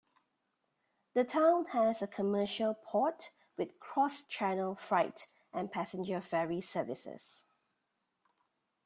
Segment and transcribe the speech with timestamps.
[1.13, 7.45] The town has a commercial port with cross-Channel freight and passenger ferry services.